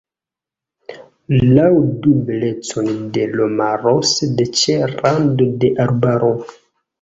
[1.57, 6.33] Laŭdu belecon de l' maro, sed ĉe rando de arbaro.